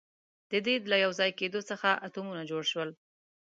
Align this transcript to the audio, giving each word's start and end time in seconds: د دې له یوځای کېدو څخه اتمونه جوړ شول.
د 0.51 0.53
دې 0.65 0.75
له 0.91 0.97
یوځای 1.05 1.31
کېدو 1.39 1.59
څخه 1.69 1.89
اتمونه 2.07 2.41
جوړ 2.51 2.63
شول. 2.71 2.89